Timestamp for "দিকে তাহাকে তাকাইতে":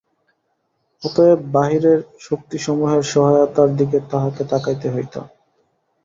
3.79-4.87